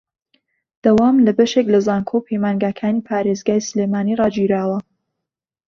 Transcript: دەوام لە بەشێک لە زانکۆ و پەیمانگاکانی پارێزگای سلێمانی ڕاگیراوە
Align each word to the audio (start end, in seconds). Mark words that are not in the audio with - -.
دەوام 0.83 1.15
لە 1.25 1.31
بەشێک 1.37 1.67
لە 1.73 1.79
زانکۆ 1.87 2.13
و 2.15 2.25
پەیمانگاکانی 2.27 3.05
پارێزگای 3.07 3.65
سلێمانی 3.69 4.17
ڕاگیراوە 4.19 4.79